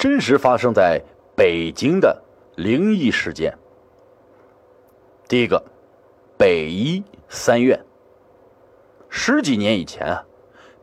[0.00, 0.98] 真实发生在
[1.36, 2.22] 北京的
[2.56, 3.58] 灵异事件。
[5.28, 5.62] 第一个，
[6.38, 7.78] 北医三院。
[9.10, 10.24] 十几年以前啊，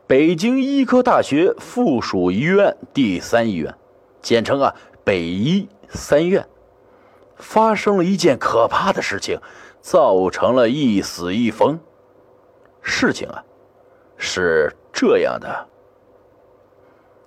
[0.06, 3.74] 北京医科大学附属医院第三医院，
[4.22, 6.46] 简称啊北医三院，
[7.34, 9.40] 发生了一件可怕的事情，
[9.80, 11.80] 造成了一死一疯。
[12.82, 13.44] 事情啊，
[14.16, 15.66] 是这样的：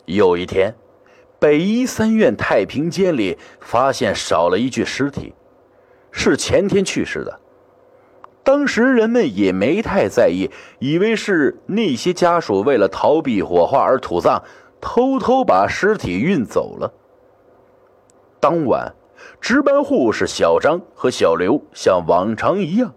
[0.05, 0.73] 有一天，
[1.41, 5.33] 北医三院太平间里发现少了一具尸体，
[6.11, 7.39] 是前天去世的。
[8.43, 14.43] 当时人们也没太在意，以为是那些家属为了逃避火化而土葬，
[14.79, 16.93] 偷偷把尸体运走了。
[18.39, 18.93] 当晚，
[19.39, 22.93] 值班护士小张和小刘像往常一样，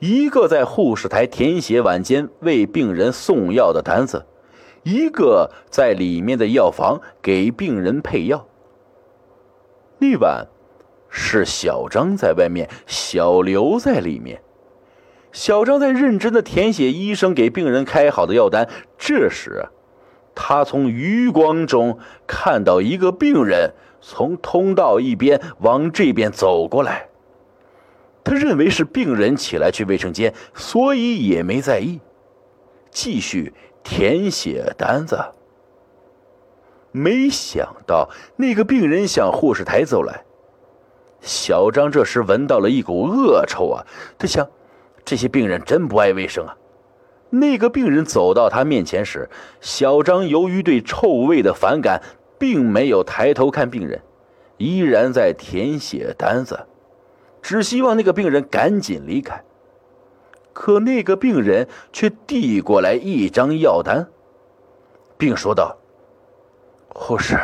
[0.00, 4.26] 一个在护士台填写晚间为病人送药的单子，
[4.84, 8.46] 一个在里面的药房给病人配药。
[9.98, 10.46] 那晚，
[11.08, 14.40] 是小张在外面，小刘在里面。
[15.32, 18.68] 小张在认真的填写医生给病人开好的药单。
[18.96, 19.66] 这时，
[20.34, 27.08] 他从余光中看到一个病人从通道一边往这边走过来。
[28.22, 32.00] 他认为是病人起来去卫生间，所以也没在意，
[32.94, 35.22] 继续填写单子。
[36.92, 40.24] 没想到那个病人向护士台走来，
[41.20, 43.84] 小张这时闻到了一股恶臭啊！
[44.16, 44.48] 他想。
[45.06, 46.56] 这些病人真不爱卫生啊！
[47.28, 49.28] 那个病人走到他面前时，
[49.60, 52.02] 小张由于对臭味的反感，
[52.38, 54.00] 并没有抬头看病人，
[54.56, 56.58] 依然在填写单子，
[57.42, 59.44] 只希望那个病人赶紧离开。
[60.54, 64.08] 可那个病人却递过来一张药单，
[65.18, 65.76] 并说道
[66.94, 67.38] ：“护士，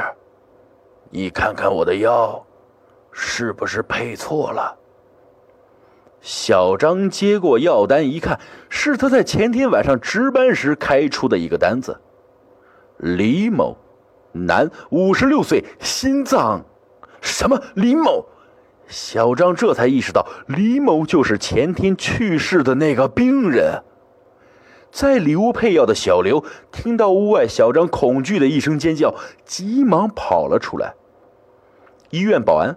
[1.10, 2.46] 你看看我的药，
[3.10, 4.78] 是不是配错了？”
[6.22, 12.00] 小张接过药单一看，是他在前天晚上值班时开出的一个单子。
[12.98, 13.76] 李某，
[14.32, 16.64] 男，五十六岁，心脏……
[17.20, 17.60] 什么？
[17.74, 18.24] 李某？
[18.90, 23.82] 小张这才意识到，李某就是前天去世的那个病人。
[24.90, 29.14] 在里屋配药的小刘听到屋外小张恐惧的一声尖叫，
[29.44, 30.94] 急忙跑了出来。
[32.10, 32.76] 医院保安。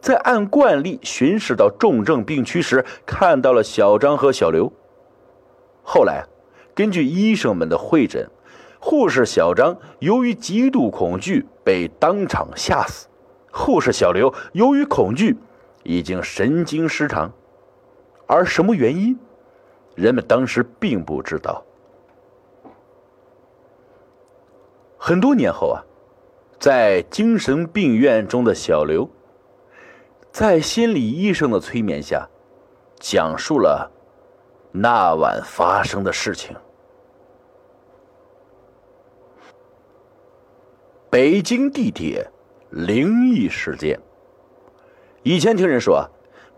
[0.00, 4.70] 在按惯例巡视到重症病区时，看到了小张和小刘。
[5.82, 6.26] 后来，
[6.74, 8.28] 根据医生们的会诊，
[8.78, 13.06] 护士小张由于极度恐惧被当场吓死，
[13.50, 15.38] 护士小刘由于恐惧
[15.84, 17.32] 已经神经失常，
[18.26, 19.16] 而什么原因，
[19.94, 21.64] 人们当时并不知道。
[24.98, 25.84] 很多年后啊，
[26.58, 29.08] 在精神病院中的小刘。
[30.32, 32.28] 在心理医生的催眠下，
[32.98, 33.88] 讲述了
[34.72, 36.56] 那晚发生的事情。
[41.08, 42.28] 北京地铁
[42.70, 43.96] 灵异事件。
[45.26, 46.04] 以前听人说啊，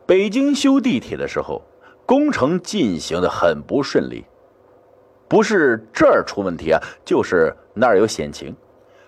[0.07, 1.63] 北京修地铁的时候，
[2.05, 4.25] 工程进行的很不顺利，
[5.29, 8.57] 不是这儿出问题啊，就是那儿有险情，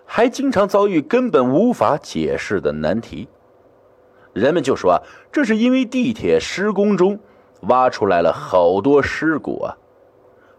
[0.07, 3.27] 还经常遭遇根本无法解释的难题。
[4.33, 5.03] 人们就说啊，
[5.33, 7.19] 这是因为地铁施工中
[7.63, 9.77] 挖出来了好多尸骨啊，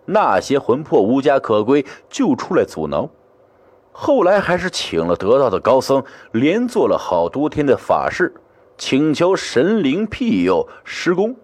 [0.04, 3.10] 那些魂魄无家可归，就出来阻挠。
[3.94, 8.34] 后来还是请了得道的高僧，连做了好多天的法事，
[8.80, 11.36] 请求神灵庇佑施工，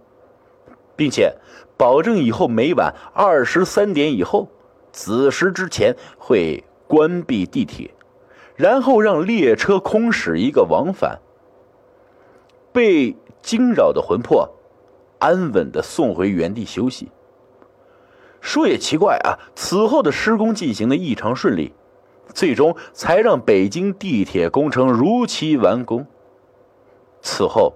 [0.96, 1.36] 并且
[1.76, 4.50] 保证以后每晚二十三点以后，
[4.94, 7.92] 子时之前会关闭地铁，
[8.56, 11.20] 然后让列车空驶一个往返。
[12.72, 14.50] 被惊扰的魂魄，
[15.20, 17.10] 安稳的送回原地休息。
[18.40, 21.74] 说也奇怪啊，此后的施工进行的异常顺利，
[22.34, 26.08] 最终才让北京地铁工程如期完工。
[27.26, 27.74] 此后，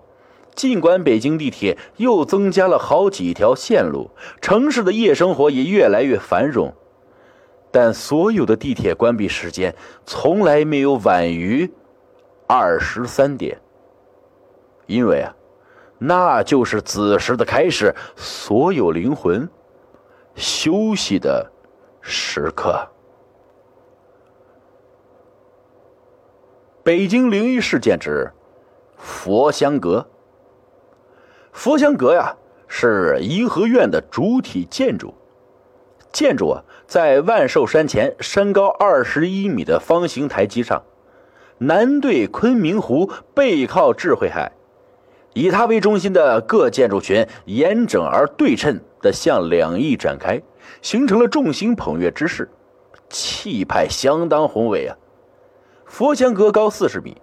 [0.53, 4.11] 尽管北京地铁又增加了好几条线路，
[4.41, 6.71] 城市的夜生活也越来越繁荣，
[7.71, 9.75] 但所有的地铁关闭时间
[10.05, 11.73] 从来没有晚于
[12.45, 13.59] 二十三点。
[14.85, 15.35] 因为啊，
[15.97, 19.49] 那就是子时的开始，所有灵魂
[20.35, 21.51] 休息的
[22.01, 22.87] 时刻。
[26.83, 28.31] 北京灵异事件之
[28.99, 30.05] 佛香阁。
[31.51, 32.35] 佛香阁呀，
[32.67, 35.13] 是颐和院的主体建筑。
[36.11, 40.83] 建筑啊，在万寿山前山高二十一米的方形台基上。
[41.59, 44.51] 南对昆明湖，背靠智慧海，
[45.33, 50.41] 以它为中心的各建筑群严整而对称的向两翼展开，
[50.81, 52.49] 形成了众星捧月之势，
[53.09, 54.95] 气派相当宏伟啊！
[55.85, 57.17] 佛香阁高四十米，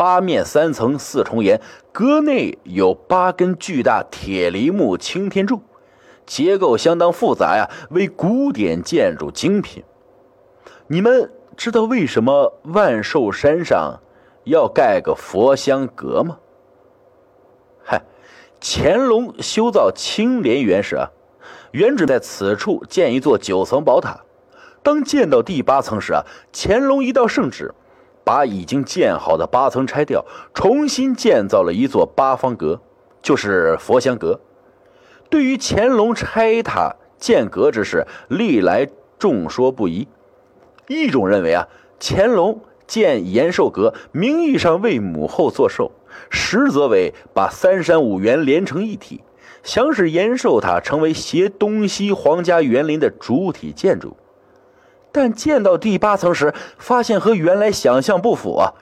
[0.00, 1.60] 八面三层四重檐，
[1.92, 5.60] 阁内有八根巨大铁梨木擎天柱，
[6.24, 9.84] 结构相当复杂呀，为古典建筑精品。
[10.86, 11.30] 你们。
[11.56, 14.00] 知道为什么万寿山上
[14.44, 16.38] 要盖个佛香阁吗？
[17.84, 18.02] 嗨，
[18.62, 21.10] 乾隆修造青莲园时啊，
[21.72, 24.22] 原址在此处建一座九层宝塔。
[24.82, 27.74] 当建到第八层时啊，乾隆一道圣旨，
[28.24, 30.24] 把已经建好的八层拆掉，
[30.54, 32.80] 重新建造了一座八方阁，
[33.22, 34.40] 就是佛香阁。
[35.28, 38.88] 对于乾隆拆塔建阁之事，历来
[39.18, 40.08] 众说不一。
[40.88, 41.68] 一种认为啊，
[42.00, 45.92] 乾隆建延寿阁，名义上为母后作寿，
[46.30, 49.22] 实则为把三山五园连成一体，
[49.62, 54.16] 想使延寿塔成为携东西皇家园林的主体建筑。
[55.12, 58.74] 但建到第八层时，发现和原来想象不符啊，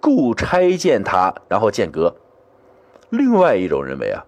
[0.00, 2.16] 故拆建塔，然后建阁。
[3.10, 4.24] 另外一种认为啊，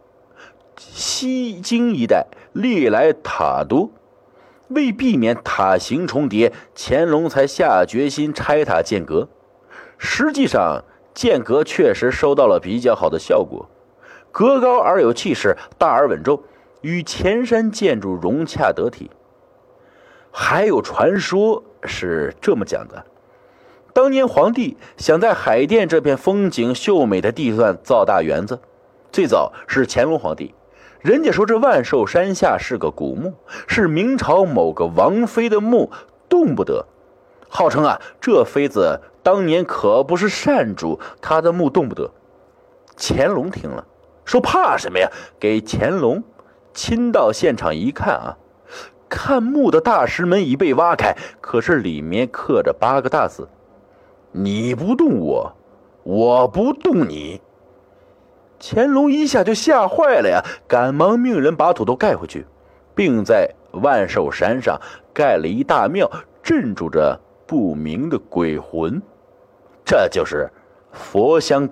[0.77, 3.91] 西京一带历来塔多。
[4.69, 9.27] 为避免塔形重叠，乾隆才下决心拆塔建阁。
[9.97, 10.85] 实际上，
[11.15, 13.67] 建阁确实收到了比较好的效果，
[14.31, 16.43] 阁高而有气势，大而稳重，
[16.83, 19.11] 与前山建筑融洽得体。
[20.41, 23.05] 还有传说是这么讲的：
[23.93, 28.61] 当年皇帝想在海淀这片风景秀美的地段造大园子，
[29.11, 30.55] 最早是乾隆皇帝。
[31.01, 33.35] 人家说这万寿山下是个古墓，
[33.67, 35.91] 是明朝某个王妃的墓，
[36.29, 36.87] 动不得。
[37.49, 42.13] 号称啊，这妃子当年可不是善主，她的墓动不得。
[42.97, 43.85] 乾隆听了，
[44.25, 45.11] 说怕什么呀？
[45.41, 46.23] 给乾隆
[46.73, 48.39] 亲到现场一看啊，
[49.09, 53.49] 看墓的大石门已被挖开，可是里面刻着八个大字
[54.33, 55.53] ：“你不动我，
[56.03, 57.41] 我不动你。”
[58.61, 62.45] 乾隆一下就吓坏了呀，赶忙命人把土都盖回去，
[62.95, 64.81] 并在万寿山上
[65.15, 66.11] 盖了一大庙，
[66.43, 69.01] 镇住着不明的鬼魂。
[69.85, 70.51] 这就是
[70.91, 71.69] 佛香。